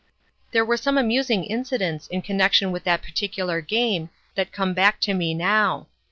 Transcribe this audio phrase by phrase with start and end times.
[0.51, 5.13] "There were some amusing incidents in connection with that particular game that come back to
[5.13, 5.85] me now.